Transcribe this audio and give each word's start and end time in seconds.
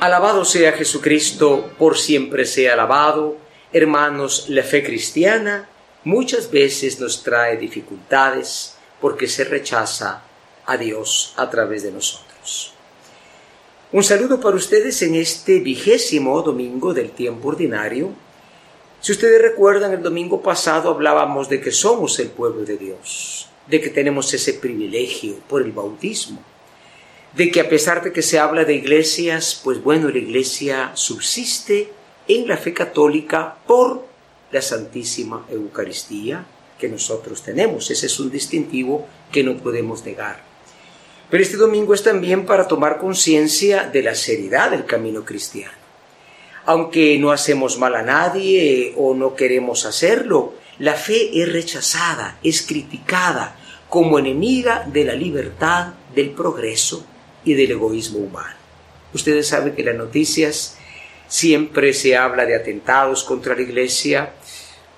Alabado 0.00 0.44
sea 0.44 0.74
Jesucristo, 0.74 1.72
por 1.76 1.98
siempre 1.98 2.44
sea 2.46 2.74
alabado. 2.74 3.36
Hermanos, 3.72 4.44
la 4.48 4.62
fe 4.62 4.84
cristiana 4.84 5.68
muchas 6.04 6.52
veces 6.52 7.00
nos 7.00 7.24
trae 7.24 7.56
dificultades 7.56 8.76
porque 9.00 9.26
se 9.26 9.42
rechaza 9.42 10.22
a 10.66 10.76
Dios 10.76 11.34
a 11.36 11.50
través 11.50 11.82
de 11.82 11.90
nosotros. 11.90 12.74
Un 13.90 14.04
saludo 14.04 14.38
para 14.38 14.54
ustedes 14.54 15.02
en 15.02 15.16
este 15.16 15.58
vigésimo 15.58 16.42
domingo 16.42 16.94
del 16.94 17.10
tiempo 17.10 17.48
ordinario. 17.48 18.10
Si 19.00 19.10
ustedes 19.10 19.42
recuerdan, 19.42 19.94
el 19.94 20.02
domingo 20.04 20.40
pasado 20.40 20.90
hablábamos 20.90 21.48
de 21.48 21.60
que 21.60 21.72
somos 21.72 22.20
el 22.20 22.28
pueblo 22.28 22.64
de 22.64 22.76
Dios, 22.76 23.48
de 23.66 23.80
que 23.80 23.90
tenemos 23.90 24.32
ese 24.32 24.54
privilegio 24.54 25.40
por 25.48 25.60
el 25.60 25.72
bautismo 25.72 26.40
de 27.34 27.50
que 27.50 27.60
a 27.60 27.68
pesar 27.68 28.02
de 28.02 28.12
que 28.12 28.22
se 28.22 28.38
habla 28.38 28.64
de 28.64 28.74
iglesias, 28.74 29.60
pues 29.62 29.82
bueno, 29.82 30.08
la 30.08 30.18
iglesia 30.18 30.92
subsiste 30.94 31.92
en 32.26 32.48
la 32.48 32.56
fe 32.56 32.72
católica 32.72 33.56
por 33.66 34.06
la 34.50 34.62
Santísima 34.62 35.46
Eucaristía 35.50 36.44
que 36.78 36.88
nosotros 36.88 37.42
tenemos. 37.42 37.90
Ese 37.90 38.06
es 38.06 38.20
un 38.20 38.30
distintivo 38.30 39.06
que 39.30 39.42
no 39.42 39.56
podemos 39.58 40.04
negar. 40.04 40.40
Pero 41.30 41.42
este 41.42 41.56
domingo 41.56 41.92
es 41.92 42.02
también 42.02 42.46
para 42.46 42.66
tomar 42.66 42.98
conciencia 42.98 43.84
de 43.84 44.02
la 44.02 44.14
seriedad 44.14 44.70
del 44.70 44.86
camino 44.86 45.24
cristiano. 45.24 45.76
Aunque 46.64 47.18
no 47.18 47.32
hacemos 47.32 47.78
mal 47.78 47.94
a 47.94 48.02
nadie 48.02 48.94
o 48.96 49.14
no 49.14 49.34
queremos 49.34 49.84
hacerlo, 49.84 50.54
la 50.78 50.94
fe 50.94 51.42
es 51.42 51.52
rechazada, 51.52 52.38
es 52.42 52.62
criticada 52.62 53.56
como 53.88 54.18
enemiga 54.18 54.84
de 54.86 55.04
la 55.04 55.14
libertad, 55.14 55.94
del 56.14 56.30
progreso 56.30 57.04
y 57.44 57.54
del 57.54 57.72
egoísmo 57.72 58.18
humano. 58.18 58.56
Ustedes 59.14 59.48
saben 59.48 59.74
que 59.74 59.84
las 59.84 59.96
noticias 59.96 60.76
siempre 61.28 61.92
se 61.92 62.16
habla 62.16 62.44
de 62.46 62.56
atentados 62.56 63.24
contra 63.24 63.54
la 63.54 63.62
iglesia. 63.62 64.32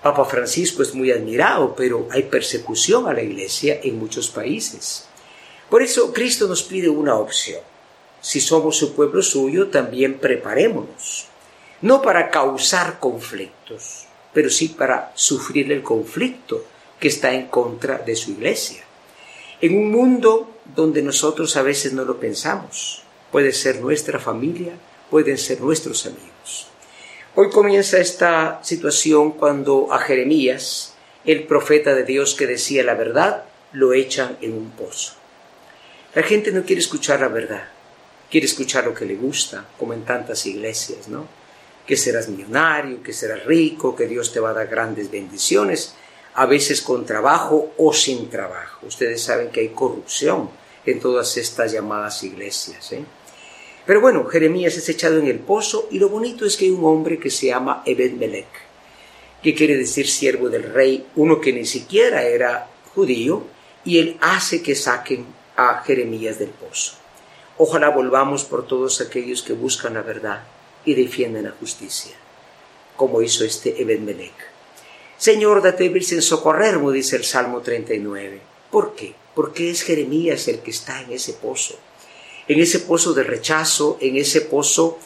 Papa 0.02 0.24
Francisco 0.24 0.82
es 0.82 0.94
muy 0.94 1.10
admirado, 1.10 1.74
pero 1.74 2.08
hay 2.10 2.24
persecución 2.24 3.06
a 3.06 3.12
la 3.12 3.22
iglesia 3.22 3.80
en 3.82 3.98
muchos 3.98 4.28
países. 4.28 5.06
Por 5.68 5.82
eso 5.82 6.12
Cristo 6.12 6.48
nos 6.48 6.62
pide 6.62 6.88
una 6.88 7.14
opción. 7.14 7.60
Si 8.20 8.40
somos 8.40 8.76
su 8.76 8.94
pueblo 8.94 9.22
suyo, 9.22 9.68
también 9.68 10.18
preparémonos. 10.18 11.26
No 11.82 12.02
para 12.02 12.28
causar 12.28 12.98
conflictos, 12.98 14.06
pero 14.34 14.50
sí 14.50 14.68
para 14.68 15.12
sufrir 15.14 15.72
el 15.72 15.82
conflicto 15.82 16.64
que 16.98 17.08
está 17.08 17.32
en 17.32 17.46
contra 17.46 17.98
de 17.98 18.14
su 18.14 18.32
iglesia. 18.32 18.84
En 19.60 19.76
un 19.76 19.90
mundo 19.90 20.59
donde 20.74 21.02
nosotros 21.02 21.56
a 21.56 21.62
veces 21.62 21.92
no 21.92 22.04
lo 22.04 22.20
pensamos. 22.20 23.02
Puede 23.30 23.52
ser 23.52 23.80
nuestra 23.80 24.18
familia, 24.18 24.72
pueden 25.10 25.38
ser 25.38 25.60
nuestros 25.60 26.06
amigos. 26.06 26.68
Hoy 27.34 27.50
comienza 27.50 27.98
esta 27.98 28.60
situación 28.62 29.32
cuando 29.32 29.92
a 29.92 29.98
Jeremías, 30.00 30.94
el 31.24 31.44
profeta 31.44 31.94
de 31.94 32.04
Dios 32.04 32.34
que 32.34 32.46
decía 32.46 32.82
la 32.82 32.94
verdad, 32.94 33.44
lo 33.72 33.92
echan 33.92 34.36
en 34.40 34.54
un 34.54 34.70
pozo. 34.70 35.14
La 36.14 36.22
gente 36.24 36.50
no 36.50 36.64
quiere 36.64 36.80
escuchar 36.80 37.20
la 37.20 37.28
verdad, 37.28 37.68
quiere 38.30 38.46
escuchar 38.46 38.84
lo 38.84 38.94
que 38.94 39.04
le 39.04 39.14
gusta, 39.14 39.64
como 39.78 39.92
en 39.92 40.04
tantas 40.04 40.44
iglesias, 40.46 41.06
¿no? 41.06 41.28
Que 41.86 41.96
serás 41.96 42.28
millonario, 42.28 43.02
que 43.02 43.12
serás 43.12 43.44
rico, 43.44 43.94
que 43.94 44.06
Dios 44.06 44.32
te 44.32 44.40
va 44.40 44.50
a 44.50 44.54
dar 44.54 44.66
grandes 44.66 45.10
bendiciones, 45.10 45.94
a 46.34 46.46
veces 46.46 46.82
con 46.82 47.04
trabajo 47.04 47.72
o 47.76 47.92
sin 47.92 48.30
trabajo. 48.30 48.86
Ustedes 48.86 49.22
saben 49.22 49.50
que 49.50 49.60
hay 49.60 49.68
corrupción 49.70 50.50
en 50.86 51.00
todas 51.00 51.36
estas 51.36 51.72
llamadas 51.72 52.22
iglesias. 52.22 52.92
¿eh? 52.92 53.04
Pero 53.86 54.00
bueno, 54.00 54.24
Jeremías 54.26 54.76
es 54.76 54.88
echado 54.88 55.18
en 55.18 55.26
el 55.26 55.40
pozo 55.40 55.88
y 55.90 55.98
lo 55.98 56.08
bonito 56.08 56.44
es 56.44 56.56
que 56.56 56.66
hay 56.66 56.70
un 56.70 56.84
hombre 56.84 57.18
que 57.18 57.30
se 57.30 57.46
llama 57.46 57.82
Ebed 57.84 58.12
Melech, 58.12 58.48
que 59.42 59.54
quiere 59.54 59.76
decir 59.76 60.08
siervo 60.08 60.48
del 60.48 60.62
rey, 60.62 61.06
uno 61.16 61.40
que 61.40 61.52
ni 61.52 61.66
siquiera 61.66 62.22
era 62.22 62.68
judío, 62.94 63.44
y 63.84 63.98
él 63.98 64.18
hace 64.20 64.62
que 64.62 64.74
saquen 64.74 65.26
a 65.56 65.82
Jeremías 65.82 66.38
del 66.38 66.50
pozo. 66.50 66.92
Ojalá 67.56 67.90
volvamos 67.90 68.44
por 68.44 68.66
todos 68.66 69.00
aquellos 69.00 69.42
que 69.42 69.52
buscan 69.52 69.94
la 69.94 70.02
verdad 70.02 70.44
y 70.84 70.94
defienden 70.94 71.44
la 71.44 71.50
justicia, 71.50 72.16
como 72.96 73.22
hizo 73.22 73.44
este 73.44 73.80
Ebed 73.80 74.00
Melech. 74.00 74.50
Señor, 75.20 75.60
date 75.60 75.90
prisa 75.90 76.14
en 76.14 76.22
socorrerme, 76.22 76.94
dice 76.94 77.16
el 77.16 77.24
Salmo 77.24 77.60
39. 77.60 78.40
¿Por 78.70 78.94
qué? 78.94 79.14
Porque 79.34 79.68
es 79.68 79.82
Jeremías 79.82 80.48
el 80.48 80.60
que 80.60 80.70
está 80.70 81.02
en 81.02 81.12
ese 81.12 81.34
pozo, 81.34 81.74
en 82.48 82.58
ese 82.58 82.78
pozo 82.78 83.12
de 83.12 83.22
rechazo, 83.22 83.98
en 84.00 84.16
ese 84.16 84.40
pozo 84.40 84.98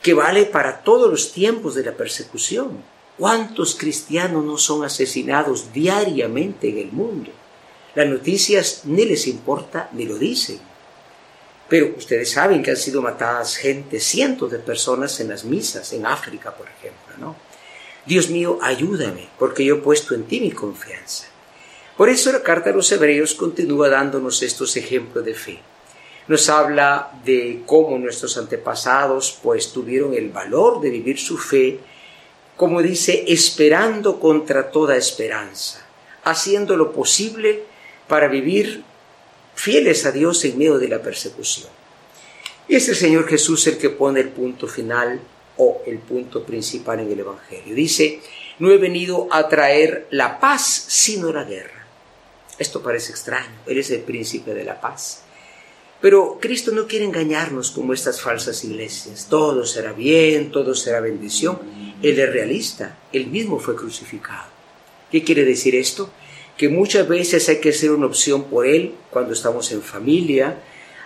que 0.00 0.14
vale 0.14 0.44
para 0.44 0.84
todos 0.84 1.10
los 1.10 1.32
tiempos 1.32 1.74
de 1.74 1.82
la 1.82 1.96
persecución. 1.96 2.84
¿Cuántos 3.18 3.74
cristianos 3.74 4.44
no 4.44 4.58
son 4.58 4.84
asesinados 4.84 5.72
diariamente 5.72 6.68
en 6.68 6.78
el 6.78 6.92
mundo? 6.92 7.32
Las 7.96 8.06
noticias 8.06 8.82
ni 8.84 9.06
les 9.06 9.26
importa 9.26 9.90
ni 9.92 10.04
lo 10.04 10.18
dicen. 10.18 10.60
Pero 11.68 11.96
ustedes 11.98 12.30
saben 12.30 12.62
que 12.62 12.70
han 12.70 12.76
sido 12.76 13.02
matadas 13.02 13.56
gente, 13.56 13.98
cientos 13.98 14.52
de 14.52 14.60
personas 14.60 15.18
en 15.18 15.30
las 15.30 15.44
misas, 15.44 15.92
en 15.92 16.06
África, 16.06 16.54
por 16.54 16.68
ejemplo, 16.68 17.16
¿no? 17.18 17.45
Dios 18.06 18.30
mío, 18.30 18.58
ayúdame, 18.62 19.28
porque 19.38 19.64
yo 19.64 19.76
he 19.76 19.78
puesto 19.78 20.14
en 20.14 20.24
ti 20.24 20.40
mi 20.40 20.52
confianza. 20.52 21.26
Por 21.96 22.08
eso 22.08 22.30
la 22.30 22.42
carta 22.42 22.70
de 22.70 22.76
los 22.76 22.90
Hebreos 22.92 23.34
continúa 23.34 23.88
dándonos 23.88 24.42
estos 24.42 24.76
ejemplos 24.76 25.24
de 25.24 25.34
fe. 25.34 25.58
Nos 26.28 26.48
habla 26.48 27.10
de 27.24 27.62
cómo 27.66 27.98
nuestros 27.98 28.36
antepasados 28.36 29.38
pues 29.42 29.72
tuvieron 29.72 30.14
el 30.14 30.30
valor 30.30 30.80
de 30.80 30.90
vivir 30.90 31.18
su 31.18 31.36
fe, 31.36 31.80
como 32.56 32.80
dice, 32.80 33.24
esperando 33.28 34.20
contra 34.20 34.70
toda 34.70 34.96
esperanza, 34.96 35.84
haciendo 36.22 36.76
lo 36.76 36.92
posible 36.92 37.62
para 38.08 38.28
vivir 38.28 38.84
fieles 39.54 40.06
a 40.06 40.12
Dios 40.12 40.44
en 40.44 40.58
medio 40.58 40.78
de 40.78 40.88
la 40.88 41.02
persecución. 41.02 41.68
Y 42.68 42.76
es 42.76 42.88
el 42.88 42.96
Señor 42.96 43.26
Jesús 43.26 43.66
el 43.66 43.78
que 43.78 43.90
pone 43.90 44.20
el 44.20 44.28
punto 44.28 44.68
final 44.68 45.20
o 45.56 45.82
el 45.86 45.98
punto 45.98 46.44
principal 46.44 47.00
en 47.00 47.10
el 47.10 47.20
Evangelio. 47.20 47.74
Dice, 47.74 48.20
no 48.58 48.70
he 48.70 48.78
venido 48.78 49.28
a 49.30 49.48
traer 49.48 50.06
la 50.10 50.40
paz, 50.40 50.86
sino 50.88 51.32
la 51.32 51.44
guerra. 51.44 51.86
Esto 52.58 52.82
parece 52.82 53.12
extraño, 53.12 53.54
Él 53.66 53.78
es 53.78 53.90
el 53.90 54.00
príncipe 54.00 54.54
de 54.54 54.64
la 54.64 54.80
paz. 54.80 55.22
Pero 56.00 56.38
Cristo 56.40 56.72
no 56.72 56.86
quiere 56.86 57.04
engañarnos 57.04 57.70
como 57.70 57.92
estas 57.92 58.20
falsas 58.20 58.62
iglesias. 58.64 59.26
Todo 59.28 59.64
será 59.64 59.92
bien, 59.92 60.52
todo 60.52 60.74
será 60.74 61.00
bendición. 61.00 61.58
Él 62.02 62.18
es 62.18 62.32
realista, 62.32 62.98
Él 63.12 63.28
mismo 63.28 63.58
fue 63.58 63.76
crucificado. 63.76 64.48
¿Qué 65.10 65.22
quiere 65.22 65.44
decir 65.44 65.74
esto? 65.74 66.10
Que 66.56 66.68
muchas 66.68 67.08
veces 67.08 67.48
hay 67.48 67.60
que 67.60 67.72
ser 67.72 67.92
una 67.92 68.06
opción 68.06 68.44
por 68.44 68.66
Él 68.66 68.94
cuando 69.10 69.32
estamos 69.32 69.70
en 69.72 69.82
familia. 69.82 70.58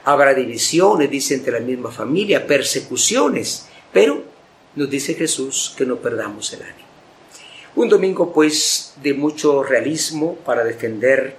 Habrá 0.04 0.34
divisiones, 0.34 1.10
dice, 1.10 1.34
entre 1.34 1.52
la 1.52 1.60
misma 1.60 1.90
familia, 1.90 2.46
persecuciones. 2.46 3.66
Pero 3.92 4.24
nos 4.76 4.90
dice 4.90 5.14
Jesús 5.14 5.74
que 5.76 5.86
no 5.86 5.96
perdamos 5.96 6.52
el 6.52 6.62
ánimo. 6.62 6.88
Un 7.76 7.88
domingo 7.88 8.32
pues 8.32 8.94
de 9.02 9.14
mucho 9.14 9.62
realismo 9.62 10.36
para 10.36 10.64
defender 10.64 11.36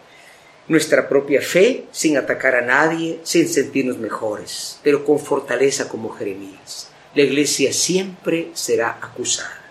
nuestra 0.67 1.09
propia 1.09 1.41
fe 1.41 1.85
sin 1.91 2.17
atacar 2.17 2.55
a 2.55 2.61
nadie, 2.61 3.19
sin 3.23 3.49
sentirnos 3.49 3.97
mejores, 3.97 4.79
pero 4.83 5.03
con 5.03 5.19
fortaleza 5.19 5.89
como 5.89 6.09
Jeremías. 6.11 6.89
La 7.13 7.23
iglesia 7.23 7.73
siempre 7.73 8.51
será 8.53 8.97
acusada 9.01 9.61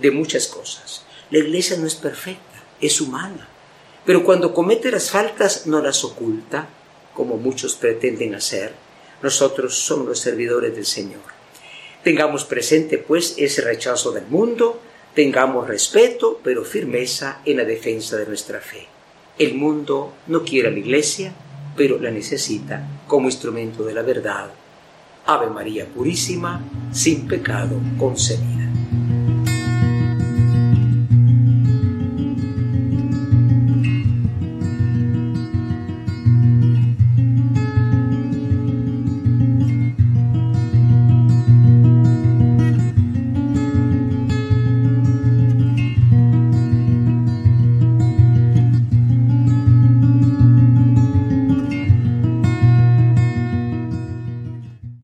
de 0.00 0.10
muchas 0.10 0.46
cosas. 0.46 1.04
La 1.30 1.38
iglesia 1.38 1.76
no 1.76 1.86
es 1.86 1.94
perfecta, 1.94 2.62
es 2.80 3.00
humana, 3.00 3.48
pero 4.06 4.24
cuando 4.24 4.54
comete 4.54 4.90
las 4.90 5.10
faltas 5.10 5.66
no 5.66 5.82
las 5.82 6.04
oculta, 6.04 6.68
como 7.14 7.36
muchos 7.36 7.74
pretenden 7.74 8.34
hacer. 8.34 8.72
Nosotros 9.22 9.74
somos 9.78 10.06
los 10.06 10.20
servidores 10.20 10.74
del 10.74 10.86
Señor. 10.86 11.33
Tengamos 12.04 12.44
presente 12.44 12.98
pues 12.98 13.34
ese 13.38 13.62
rechazo 13.62 14.12
del 14.12 14.26
mundo, 14.26 14.80
Tengamos 15.14 15.68
respeto, 15.68 16.40
pero 16.42 16.64
firmeza 16.64 17.40
en 17.44 17.58
la 17.58 17.64
defensa 17.64 18.16
de 18.16 18.26
nuestra 18.26 18.60
fe. 18.60 18.88
El 19.38 19.54
mundo 19.54 20.12
no 20.26 20.42
quiere 20.42 20.68
a 20.68 20.70
la 20.72 20.78
Iglesia, 20.78 21.32
pero 21.76 22.00
la 22.00 22.10
necesita 22.10 22.84
como 23.06 23.28
instrumento 23.28 23.84
de 23.84 23.94
la 23.94 24.02
verdad. 24.02 24.50
Ave 25.26 25.46
María 25.50 25.86
Purísima, 25.86 26.60
sin 26.92 27.28
pecado 27.28 27.76
concebida. 27.96 28.53